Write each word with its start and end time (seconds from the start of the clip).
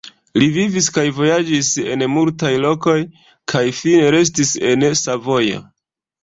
Li 0.43 0.45
vivis 0.53 0.85
kaj 0.95 1.03
vojaĝis 1.17 1.69
en 1.95 2.03
multaj 2.13 2.51
lokoj 2.63 2.97
kaj 3.53 3.63
fine 3.83 4.09
restis 4.17 4.55
en 4.73 4.89
Savojo. 5.05 5.63